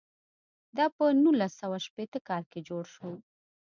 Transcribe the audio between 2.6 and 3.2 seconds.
جوړ شو.